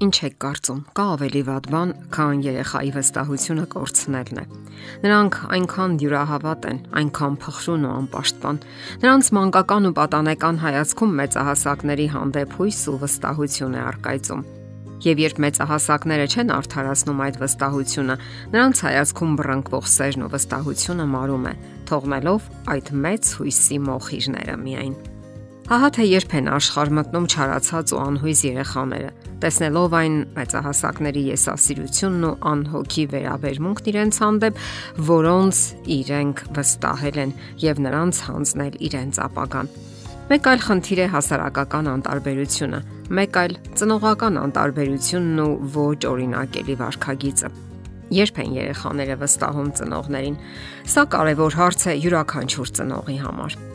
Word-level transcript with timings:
Ինչ 0.00 0.16
եք 0.24 0.36
կարծում, 0.40 0.78
կա 0.96 1.04
ավելի 1.12 1.40
վատ 1.44 1.66
բան, 1.68 1.90
քան 2.14 2.38
երեխայի 2.46 2.92
վստահությունը 2.94 3.64
կորցնելն 3.74 4.38
է։ 4.40 4.44
Նրանք 5.02 5.36
այնքան 5.56 5.96
դյուրահավատ 6.00 6.68
են, 6.70 6.78
այնքան 7.00 7.36
փխրուն 7.42 7.84
ու 7.84 7.90
անպաշտպան։ 7.98 8.60
Նրանց 9.04 9.30
մանկական 9.36 9.90
ու 9.90 9.92
պատանեկան 10.00 10.62
հայացքում 10.64 11.12
մեծահասակների 11.20 12.08
հանդեպ 12.16 12.56
հույս 12.56 12.80
ու 12.80 12.96
վստահություն 13.04 13.76
է 13.76 13.84
արկայծում։ 13.90 14.42
Եվ 15.04 15.24
երբ 15.26 15.44
մեծահասակները 15.44 16.26
չեն 16.32 16.56
արդարացնում 16.56 17.22
այդ 17.28 17.40
վստահությունը, 17.44 18.18
նրանց 18.56 18.84
հայացքում 18.88 19.38
բռնկվող 19.40 19.86
սերն 20.00 20.24
ու 20.24 20.32
վստահությունը 20.32 21.08
մարում 21.12 21.48
է, 21.52 21.54
թողնելով 21.92 22.52
այդ 22.72 22.92
մեծ 23.04 23.32
հույսի 23.40 23.80
մոխիրները 23.90 24.60
միայն։ 24.64 24.94
Ահա 25.70 25.88
թե 25.94 26.04
երբ 26.08 26.32
են 26.34 26.48
աշխարհ 26.50 26.88
մտնում 26.98 27.26
չարացած 27.30 27.92
ու 27.94 27.98
անհույզ 28.02 28.40
երեխաները, 28.42 29.10
տեսնելով 29.44 29.92
այն 30.00 30.16
մեծահասակների 30.34 31.22
եսասիրությունն 31.28 32.24
ու 32.26 32.32
անհոգի 32.50 33.04
վերաբերմունքն 33.12 33.90
իրենց 33.92 34.18
հանդեպ, 34.24 34.58
որոնց 35.10 35.60
իրենք 35.94 36.42
վստահել 36.58 37.22
են 37.22 37.36
եւ 37.62 37.82
նրանց 37.86 38.22
հանձնել 38.26 38.82
իրենց 38.90 39.22
ապագան։ 39.30 39.72
Մեկ 40.34 40.50
այլ 40.50 40.60
խնդիր 40.66 41.04
է 41.06 41.08
հասարակական 41.14 41.94
անտարբերությունը, 41.94 42.84
մեկ 43.20 43.40
այլ 43.46 43.58
ծնողական 43.78 44.42
անտարբերությունն 44.42 45.42
ու 45.46 45.50
ոչ 45.78 46.00
օրինակելի 46.10 46.80
վարքագիծը 46.82 47.54
երբ 48.10 48.38
են 48.42 48.54
երեխաները 48.58 49.16
վստահում 49.22 49.72
ծնողներին։ 49.78 50.38
Սա 50.90 51.06
կարևոր 51.14 51.60
հարց 51.62 51.90
է 51.94 51.98
յուրաքանչյուր 52.02 52.78
ծնողի 52.80 53.20
համար։ 53.22 53.69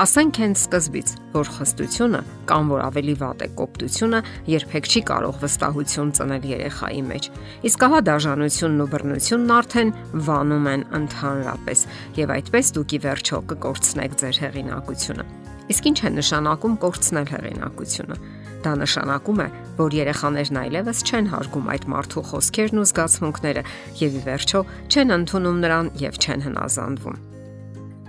Ասենք 0.00 0.38
հենց 0.40 0.60
սկզբից, 0.64 1.10
որ 1.34 1.48
խստությունը 1.58 2.20
կամ 2.48 2.70
որ 2.72 2.82
ավելի 2.86 3.14
վատ 3.20 3.42
է 3.44 3.48
կոպտությունը 3.58 4.20
երբեք 4.48 4.88
չի 4.88 5.02
կարող 5.10 5.40
վստահություն 5.42 6.12
ծնել 6.16 6.46
երեխայի 6.48 7.02
մեջ։ 7.10 7.28
Իսկ 7.68 7.84
ահա 7.84 8.00
դաժանությունն 8.08 8.80
ու 8.80 8.88
բռնությունն 8.94 9.52
արդեն 9.58 9.92
վանում 10.30 10.70
են 10.72 10.86
ընդհանրապես, 11.00 11.84
եւ 12.16 12.32
այդպես 12.40 12.72
դուք 12.80 12.96
ի 12.96 13.00
վերջո 13.04 13.42
կկորցնեք 13.52 14.16
ձեր 14.24 14.40
հեղինակությունը։ 14.40 15.24
Իսկ 15.70 15.88
ինչ 15.90 15.98
է 16.00 16.10
նշանակում 16.16 16.76
կորցնել 16.80 17.26
հեղինակությունը։ 17.36 18.16
Դա 18.60 18.72
նշանակում 18.80 19.40
է, 19.44 19.48
որ 19.84 19.96
երեխաներն 20.00 20.60
այլևս 20.64 21.04
չեն 21.08 21.30
հարգում 21.32 21.70
այդ 21.76 21.84
մարդու 21.92 22.24
խոսքերն 22.32 22.80
ու 22.80 22.88
զգացմունքները 22.88 23.64
եւ 24.00 24.20
ի 24.20 24.22
վերջո 24.28 24.64
չեն 24.90 25.16
ընդունում 25.20 25.60
նրան 25.64 25.92
եւ 26.08 26.20
չեն 26.24 26.48
հնազանդվում։ 26.48 27.29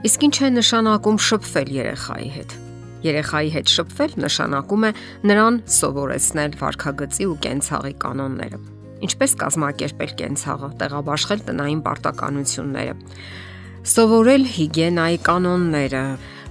Իսկ 0.02 0.24
ինչ 0.26 0.38
է 0.42 0.48
նշանակում 0.50 1.18
շփվել 1.22 1.68
երեխայի 1.76 2.30
հետ։ 2.34 2.54
Երեխայի 3.06 3.50
հետ 3.54 3.74
շփվել 3.74 4.14
նշանակում 4.24 4.86
է 4.88 4.90
նրան 5.30 5.60
սովորեցնել 5.76 6.56
վարքագծի 6.62 7.28
ու 7.30 7.36
կենցաղի 7.46 7.94
կանոնները։ 8.02 8.60
Ինչպես 9.06 9.36
կազմակերպել 9.44 10.16
կենցաղը, 10.22 10.70
տեղաբաշխել 10.82 11.44
տնային 11.52 11.84
պարտականությունները, 11.86 12.96
սովորել 13.94 14.44
հիգիենայի 14.58 15.22
կանոնները, 15.30 16.04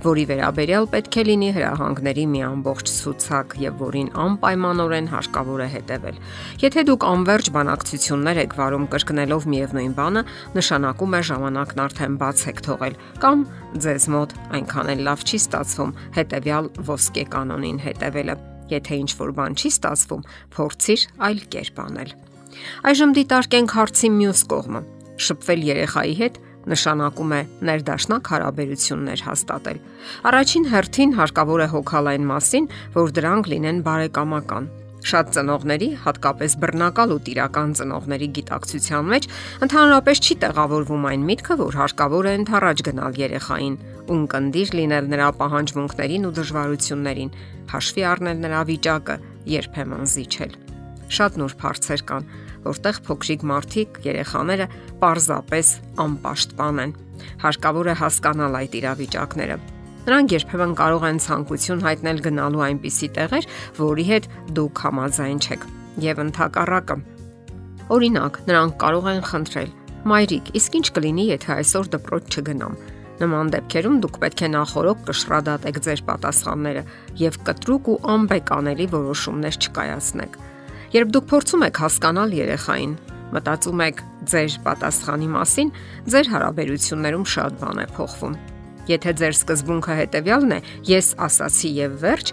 որի 0.04 0.24
վերաբերյալ 0.30 0.86
պետք 0.92 1.16
է 1.20 1.22
լինի 1.28 1.48
հրահանգների 1.56 2.24
մի 2.32 2.40
ամբողջ 2.46 2.92
ցուցակ 2.96 3.56
եւ 3.60 3.82
որին 3.84 4.08
անպայմանորեն 4.24 5.08
հարկավոր 5.12 5.60
է 5.60 5.68
հետևել։ 5.74 6.20
Եթե 6.64 6.84
դուք 6.90 7.06
անverջ 7.10 7.50
բանակցություններ 7.56 8.40
եք 8.44 8.56
վարում 8.60 8.86
կրկնելով 8.94 9.48
միևնույն 9.54 9.94
բանը, 10.00 10.22
նշանակում 10.56 11.16
է 11.20 11.22
ժամանակն 11.30 11.82
արդեն 11.84 12.16
բաց 12.20 12.44
եք 12.50 12.62
թողել 12.70 12.98
կամ 13.20 13.44
ձեզ 13.84 14.08
մոտ 14.14 14.34
այնքան 14.60 14.90
էլ 14.94 15.04
լավ 15.10 15.24
չի 15.28 15.38
ստացվում 15.40 15.94
հետեւյալ 16.16 16.70
ոսկե 16.90 17.24
կանոնին 17.34 17.82
հետևելը։ 17.84 18.36
Եթե 18.70 19.00
ինչ 19.04 19.10
որ 19.20 19.30
բան 19.36 19.56
չի 19.60 19.70
ստացվում, 19.74 20.26
փորձիր 20.54 21.00
այլ 21.26 21.40
կերպ 21.50 21.80
անել։ 21.84 22.12
Այժմ 22.90 23.12
դիտարկենք 23.18 23.74
հարցի 23.76 24.08
մյուս 24.20 24.42
կողմը։ 24.50 24.80
Շփվել 25.20 25.64
երեխայի 25.70 26.14
հետ 26.20 26.38
նշանակում 26.68 27.32
է 27.36 27.40
ներդաշնակ 27.70 28.30
հարաբերություններ 28.34 29.24
հաստատել։ 29.30 29.80
Առաջին 30.30 30.68
հերթին 30.74 31.16
հարկավոր 31.20 31.64
է 31.64 31.68
հոգալ 31.72 32.12
այն 32.12 32.28
մասին, 32.30 32.68
որ 32.98 33.16
դրանք 33.16 33.50
լինեն 33.54 33.82
բարեկամական։ 33.86 34.70
Շատ 35.00 35.30
ծնողների, 35.32 35.88
հատկապես 36.04 36.54
բռնակալ 36.60 37.12
ու 37.14 37.20
տիրական 37.24 37.70
ծնողների 37.78 38.26
գիտակցության 38.36 39.06
մեջ 39.12 39.28
ընդհանրապես 39.64 40.20
չի 40.20 40.34
տեղավորվում 40.44 41.06
այն 41.10 41.24
միտքը, 41.30 41.56
որ 41.60 41.78
հարկավոր 41.80 42.28
է 42.28 42.34
ընթառաջ 42.40 42.82
գնալ 42.90 43.16
երեխային, 43.20 43.78
ունկնդիր 44.12 44.74
լինել 44.80 45.08
նրա 45.14 45.28
պահանջմունքներին 45.40 46.28
ու 46.28 46.34
դժվարություններին, 46.40 47.32
հաշվի 47.72 48.04
առնել 48.10 48.44
նրա 48.44 48.60
վիճակը, 48.70 49.16
երբեմն 49.56 50.10
զիջել։ 50.10 50.52
Շատ 51.10 51.40
նուրբ 51.40 51.64
հարցեր 51.64 52.02
կան, 52.10 52.28
որտեղ 52.66 53.00
փոքրիկ 53.06 53.44
մարդիկ, 53.50 54.00
երեխաները 54.06 54.66
պարզապես 55.00 55.72
անպաշտպան 56.04 56.80
են։ 56.84 56.94
Հարկավոր 57.44 57.90
է 57.90 57.94
հասկանալ 58.00 58.58
այդ 58.60 58.76
իրավիճակները։ 58.80 59.56
Նրանք 60.00 60.32
երբեմն 60.32 60.76
կարող 60.80 61.02
են 61.10 61.18
ցանկություն 61.20 61.82
հայտնել 61.84 62.22
գնալու 62.24 62.62
այնպիսի 62.66 63.08
տեղեր, 63.16 63.48
որի 63.80 64.04
հետ 64.10 64.28
դուք 64.56 64.80
համաձայն 64.86 65.40
չեք, 65.44 65.66
եւ 66.04 66.22
ընդհակառակը։ 66.24 66.96
Օրինակ, 67.90 68.40
նրանք 68.48 68.78
կարող 68.80 69.10
են 69.10 69.20
խնդրել. 69.30 69.70
Մայրիկ, 70.10 70.46
իսկ 70.56 70.76
ինչ 70.80 70.86
կլինի, 70.96 71.24
եթե 71.34 71.50
այսօր 71.60 71.90
դպրոց 71.94 72.36
չգնամ։ 72.40 72.76
Նման 73.20 73.50
դեպքերում 73.52 73.96
դուք 74.00 74.14
պետք 74.22 74.42
է 74.46 74.48
նախորոք 74.54 75.00
կշռադատեք 75.10 75.80
ձեր 75.84 76.02
պատասխանները 76.08 76.84
եւ 77.20 77.34
կտրուկ 77.50 77.90
ու 77.92 77.96
անբեկանելի 78.14 78.86
որոշումներ 78.94 79.58
չկայացնեք։ 79.60 80.38
Երբ 80.90 81.10
դուք 81.14 81.26
փորձում 81.30 81.64
եք 81.68 81.78
հասկանալ 81.84 82.32
երեխային, 82.34 82.94
մտածում 83.30 83.82
եք 83.84 84.00
ձեր 84.30 84.54
պատասխանի 84.64 85.28
մասին, 85.30 85.68
ձեր 86.10 86.30
հարաբերություններում 86.32 87.26
շատ 87.30 87.60
բան 87.60 87.78
է 87.78 87.84
փոխվում։ 87.94 88.34
Եթե 88.90 89.12
ձեր 89.20 89.36
սկզբունքը 89.38 89.96
հետեւյալն 90.00 90.54
է՝ 90.56 90.58
ես 90.90 91.10
ասացի 91.30 91.70
եւ 91.78 91.94
վերջ, 92.02 92.32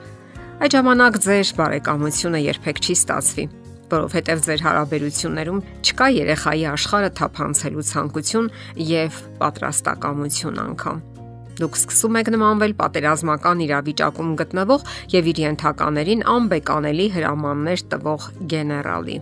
այդ 0.58 0.74
ժամանակ 0.74 1.20
ձեր 1.28 1.52
բարեկամությունը 1.60 2.42
երբեք 2.48 2.82
չի 2.82 2.96
ստացվի, 2.98 3.46
որովհետև 3.94 4.42
ձեր 4.48 4.66
հարաբերություններում 4.66 5.62
չկա 5.86 6.08
երեխայի 6.18 6.66
աշխարհը 6.74 7.12
թափանցելու 7.22 7.86
ցանկություն 7.94 8.50
եւ 8.90 9.22
պատրաստակամություն 9.38 10.60
անգամ։ 10.66 11.17
Դուք 11.58 11.78
սկսում 11.78 12.18
եք 12.20 12.28
նմանվել 12.36 12.74
պատերազմական 12.78 13.62
իրավիճակում 13.66 14.34
գտնվող 14.42 14.84
եւ 15.14 15.30
իր 15.32 15.40
ենթականերին 15.42 16.22
անբեկանելի 16.38 17.08
հրամաններ 17.18 17.84
տվող 17.94 18.28
գեներալի։ 18.54 19.18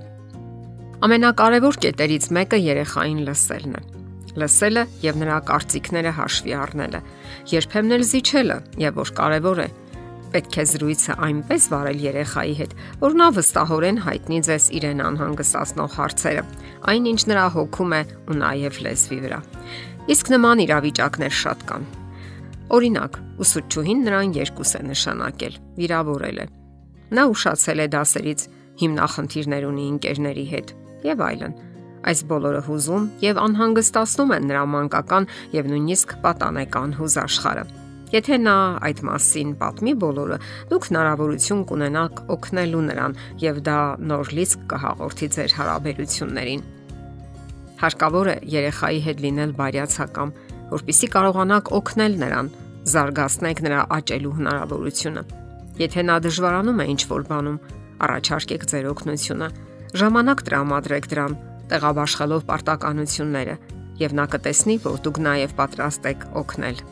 Ամենակարևոր 1.06 1.80
կետերից 1.86 2.28
մեկը 2.36 2.60
երեխային 2.66 3.24
լսելն 3.30 3.80
է։ 3.80 3.82
Լսելը 4.36 4.84
եւ 5.06 5.20
նրա 5.22 5.40
կարծիքները 5.48 6.12
հաշվի 6.20 6.54
առնելը, 6.60 7.02
երբեմն 7.56 7.96
էլ 7.96 8.06
զիջելը, 8.12 8.58
եւ 8.84 8.98
որ 9.00 9.12
կարևոր 9.20 9.62
է, 9.64 9.68
պետք 10.36 10.58
է 10.60 10.66
զրույցը 10.72 11.16
այնպես 11.30 11.68
վարել 11.72 12.02
երեխայի 12.04 12.56
հետ, 12.60 12.74
որ 13.06 13.16
նա 13.22 13.28
վստահորեն 13.38 14.00
հայտնի 14.04 14.40
ձեզ 14.50 14.66
իրեն 14.80 15.04
անհանգստացնող 15.06 16.00
հարցերը, 16.00 16.44
այնինչ 16.92 17.22
նրա 17.32 17.46
հոգում 17.56 17.96
է 17.96 18.02
ու 18.26 18.40
նաև 18.44 18.82
լեզվի 18.88 19.20
վրա։ 19.24 19.40
Իսկ 20.16 20.34
նման 20.36 20.66
իրավիճակներ 20.66 21.40
շատ 21.46 21.70
կան։ 21.72 21.88
Օրինակ, 22.74 23.18
ուսուցչուհին 23.46 24.00
նրան 24.08 24.32
երկուս 24.36 24.72
է 24.80 24.82
նշանակել, 24.90 25.58
վիրավորել 25.78 26.40
է։ 26.42 26.46
Նա 27.14 27.24
ուշացել 27.30 27.84
է 27.84 27.88
դասերից 27.94 28.46
հիմնախնդիրներ 28.82 29.68
ունի 29.70 29.86
ընկերների 29.94 30.46
հետ 30.50 30.74
եւ 31.06 31.24
այլն։ 31.30 31.54
Այս 32.10 32.20
բոլորը 32.30 32.62
հուզում 32.66 33.06
եւ 33.26 33.40
անհանգստացնում 33.46 34.34
են 34.36 34.48
նրա 34.50 34.64
մանկական 34.74 35.28
եւ 35.56 35.70
նույնիսկ 35.72 36.16
պատանեկան 36.26 36.96
հուզաշխարը։ 37.00 37.66
Եթե 38.16 38.38
նա 38.46 38.58
այդ 38.86 39.00
մասին 39.06 39.54
պատմի 39.62 39.94
բոլորը, 40.02 40.38
դուք 40.70 40.86
հնարավորություն 40.90 41.64
կունենաք 41.70 42.20
օգնելու 42.36 42.84
նրան 42.90 43.16
եւ 43.42 43.62
դա 43.66 43.80
նոր 44.12 44.34
լիցք 44.38 44.66
կհաղորդի 44.74 45.30
ձեր 45.36 45.56
հարաբերություններին։ 45.60 46.62
Հարկավոր 47.82 48.30
է 48.32 48.36
երեխայի 48.56 49.02
հետ 49.06 49.24
լինել 49.26 49.52
բարյացակամ, 49.58 50.30
որpիսի 50.72 51.08
կարողանաք 51.16 51.72
օգնել 51.80 52.18
նրան, 52.22 52.50
զարգացնեք 52.96 53.62
նրա 53.66 53.82
աճելու 53.98 54.34
հնարավորությունը։ 54.40 55.24
Եթե 55.82 56.02
նա 56.08 56.16
դժվարանում 56.26 56.82
է 56.82 56.86
ինչ-որ 56.96 57.24
բանում, 57.30 57.62
առաջարկեք 58.06 58.66
ձեր 58.72 58.90
օգնությունը։ 58.96 59.48
Ժամանակ 60.00 60.44
տրամադրեք 60.48 61.08
դրան, 61.12 61.38
տեղաբաշխելով 61.72 62.44
պարտականությունները, 62.50 63.56
եւ 64.02 64.20
նա 64.20 64.26
կտեսնի, 64.36 64.76
որ 64.86 65.00
դուք 65.06 65.24
նաեւ 65.26 65.56
պատրաստ 65.60 66.12
եք 66.12 66.28
օգնել։ 66.42 66.84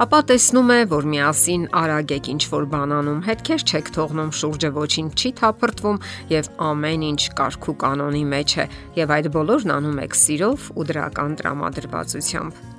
Ապա 0.00 0.20
տեսնում 0.30 0.70
է, 0.72 0.78
որ 0.92 1.08
միասին 1.12 1.66
արագ 1.80 2.14
եք 2.16 2.30
ինչ 2.32 2.42
որ 2.52 2.68
բան 2.72 2.94
անում, 2.98 3.20
հետքեր 3.28 3.64
չեք 3.68 3.90
թողնում 3.98 4.32
շուրջը 4.40 4.70
ոչինչ 4.78 5.10
չի 5.18 5.34
թափրտվում 5.42 6.00
եւ 6.32 6.50
ամեն 6.70 7.06
ինչ 7.10 7.20
կարգու 7.42 7.76
կանոնի 7.84 8.24
մեջ 8.32 8.56
է 8.64 8.66
եւ 9.02 9.14
այդ 9.18 9.30
բոլորն 9.36 9.76
անում 9.76 10.02
եք 10.08 10.18
սիրով 10.24 10.72
ու 10.78 10.88
դրական 10.88 11.38
տրամադրվածությամբ։ 11.42 12.77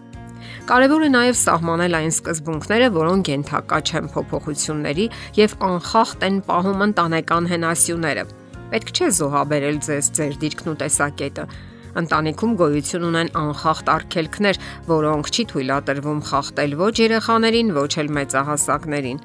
Կարևոր 0.70 1.02
է 1.02 1.08
նաև 1.10 1.38
սահմանել 1.40 1.96
այն 1.98 2.12
սկզբունքները, 2.14 2.88
որոնք 2.94 3.30
ենթակա 3.32 3.78
չեն 3.90 4.10
փոփոխությունների 4.14 5.08
եւ 5.40 5.56
անխախտ 5.66 6.26
են 6.28 6.38
պահում 6.46 6.84
ընտանեկան 6.86 7.48
հենասյուները։ 7.50 8.26
Պետք 8.70 8.92
չէ 8.94 9.10
զոհաբերել 9.18 9.82
ձեզ 9.88 10.12
ձեր 10.20 10.38
դիրքն 10.46 10.70
ու 10.70 10.76
տեսակետը։ 10.84 11.48
Ընտանիքում 12.04 12.56
գոյություն 12.62 13.10
ունեն 13.10 13.34
անխախտ 13.42 13.92
արգելքներ, 13.98 14.64
որոնք 14.94 15.34
չի 15.34 15.50
թույլատրվում 15.50 16.24
խախտել 16.30 16.80
ոչ 16.86 16.96
երեխաներին, 17.02 17.76
ոչ 17.82 17.92
էլ 18.06 18.16
մեծահասակներին։ 18.22 19.24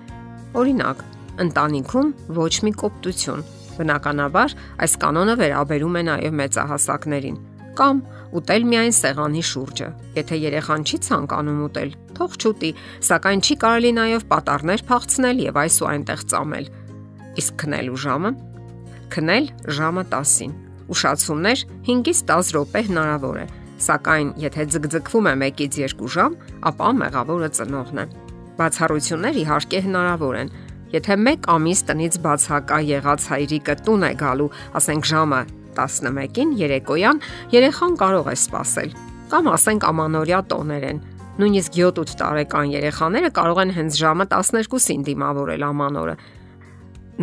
Օրինակ, 0.64 1.08
ընտանիքում 1.44 2.14
ոչ 2.40 2.54
մի 2.64 2.78
կոպտություն։ 2.80 3.48
Բնականաբար, 3.74 4.60
այս 4.80 5.02
կանոնը 5.04 5.42
վերաբերում 5.44 5.98
է 6.00 6.08
նաև 6.08 6.40
մեծահասակներին 6.40 7.42
կամ 7.78 8.00
ուտել 8.34 8.66
միայն 8.70 8.94
սեղանի 8.98 9.44
շուրջը։ 9.50 9.88
Եթե 10.18 10.40
երեխան 10.44 10.84
չի 10.88 10.98
ցանկանում 11.06 11.62
ուտել, 11.68 11.94
թող 12.18 12.34
չուտի, 12.40 12.70
սակայն 13.08 13.44
չի 13.44 13.54
կարելի 13.64 13.92
նաև 14.00 14.26
պատառներ 14.34 14.84
փախցնել 14.90 15.44
եւ 15.44 15.62
այս 15.64 15.78
ու 15.84 15.88
այնտեղ 15.94 16.26
ծամել։ 16.34 16.68
Իսկ 17.44 17.56
քնելու 17.64 18.02
ժամը 18.04 18.34
քնել 19.14 19.50
ժամը 19.78 20.02
10-ին 20.10 20.54
Ուշացումներ 20.90 21.64
5-ից 21.86 22.20
10 22.28 22.50
րոպե 22.54 22.80
հնարավոր 22.88 23.38
է, 23.40 23.46
սակայն 23.84 24.30
եթե 24.42 24.66
ձգձգվում 24.74 25.28
է 25.30 25.34
1-ից 25.48 25.78
2 25.96 26.10
ժամ, 26.14 26.36
ապա 26.70 26.90
մեղավորը 27.00 27.50
ծնողն 27.58 28.02
է։ 28.02 28.06
Բացառություններ 28.58 29.40
իհարկե 29.44 29.82
հնարավոր 29.88 30.38
են։ 30.42 30.52
Եթե 30.94 31.16
1 31.24 31.48
ամիս 31.54 31.80
տնից 31.88 32.18
բացակա 32.26 32.78
եղած 32.90 33.28
հայրիկը 33.32 33.76
տուն 33.86 34.08
է 34.10 34.12
գալու, 34.20 34.50
ասենք 34.78 35.08
ժամը 35.14 35.40
11-ին 35.78 36.54
երեկոյան 36.60 37.20
երեխան 37.54 37.98
կարող 38.04 38.30
է 38.32 38.36
սпасել 38.44 38.94
կամ 39.34 39.50
ասենք 39.54 39.84
ամանորյա 39.88 40.40
տոներեն։ 40.52 40.98
Նույնիսկ 41.34 41.76
7-8 41.80 42.12
տարեկան 42.20 42.72
երեխաները 42.74 43.30
կարող 43.34 43.60
են 43.64 43.72
հենց 43.74 43.96
ժամը 43.98 44.26
12-ին 44.34 45.06
դիմավորել 45.08 45.64
ամանորը։ 45.68 46.14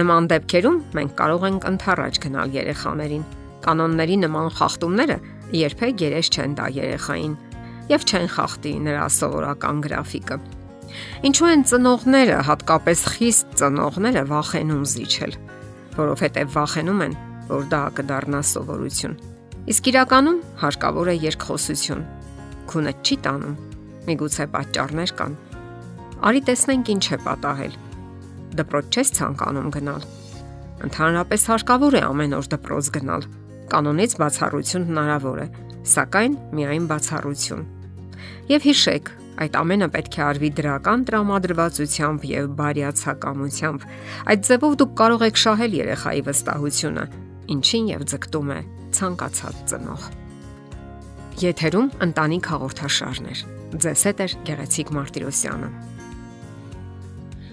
Նման 0.02 0.28
դեպքերում 0.32 0.80
մենք 0.98 1.14
կարող 1.22 1.46
ենք 1.52 1.70
ընթառաջ 1.72 2.20
գնալ 2.26 2.58
երեխաներին։ 2.58 3.24
Կանոնների 3.62 4.18
նման 4.26 4.52
խախտումները 4.58 5.18
երբեք 5.62 6.04
երես 6.08 6.32
չեն 6.36 6.54
տա 6.60 6.68
երեխային 6.82 7.34
եւ 7.92 8.06
չեն 8.08 8.30
խախտի 8.36 8.74
նրա 8.88 9.08
սովորական 9.16 9.82
գրաֆիկը։ 9.86 10.38
Ինչու 11.28 11.50
են 11.52 11.66
ծնողները, 11.72 12.38
հատկապես 12.52 13.04
խիստ 13.16 13.54
ծնողները 13.62 14.24
վախենում 14.32 14.84
զիջել, 14.92 15.36
որովհետեւ 15.96 16.56
վախենում 16.56 17.04
են, 17.08 17.14
որ 17.52 17.68
դա 17.72 17.82
կդառնա 18.00 18.42
սովորություն։ 18.52 19.18
Իսկ 19.72 19.92
իրականում 19.92 20.40
հարկավոր 20.64 21.12
է 21.12 21.16
երկխոսություն։ 21.28 22.08
Քունը 22.72 22.96
չի 23.02 23.18
տանում։ 23.28 23.60
Միգուցե 24.08 24.48
պատճառներ 24.56 25.14
կան։ 25.22 25.38
Արի 26.32 26.42
տեսնենք 26.48 26.92
ինչ 26.96 27.06
է 27.12 27.22
պատահել։ 27.28 27.78
Դպրոց 28.62 28.98
չես 28.98 29.14
ցանկանում 29.20 29.70
գնալ։ 29.76 30.10
Ընդհանրապես 30.88 31.48
հարկավոր 31.52 31.98
է 32.00 32.02
ամեն 32.10 32.36
օր 32.40 32.52
դպրոց 32.56 32.92
գնալ 32.98 33.30
Կանոնից 33.72 34.14
բացառություն 34.20 34.86
հնարավոր 34.90 35.38
է, 35.40 35.46
սակայն 35.88 36.34
միայն 36.58 36.88
բացառություն։ 36.90 37.62
Եվ 38.52 38.66
հիշեք, 38.68 39.12
այդ 39.46 39.54
ամենը 39.62 39.88
պետք 39.94 40.18
է 40.18 40.24
արվի 40.26 40.50
դրական 40.58 41.06
տրամադրվածությամբ 41.08 42.26
եւ 42.32 42.50
բարյացակամությամբ։ 42.60 43.86
Այդ 44.34 44.44
ձևով 44.50 44.76
դուք 44.82 44.92
կարող 45.02 45.24
եք 45.30 45.40
շահել 45.44 45.78
երեխայի 45.80 46.24
վստահությունը, 46.28 47.06
ինչին 47.56 47.88
եւ 47.92 48.06
ձգտում 48.12 48.52
է 48.56 48.60
ցանկացած 48.98 49.64
ծնող։ 49.72 50.04
Եթերում 51.42 51.88
ընտանիք 52.06 52.52
հաղորդաշարներ։ 52.52 53.44
Ձեզ 53.82 54.04
հետ 54.10 54.22
է 54.22 54.28
Գեղեցիկ 54.52 54.94
Մարտիրոսյանը։ 54.98 55.70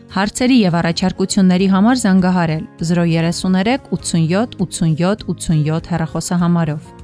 Հարցերի 0.08 0.56
եւ 0.58 0.76
առաջարկությունների 0.78 1.66
համար 1.72 1.98
զանգահարել 2.02 2.64
033 2.90 3.90
87 3.92 4.56
87 4.64 5.26
87 5.28 5.90
հեռախոսահամարով։ 5.92 6.97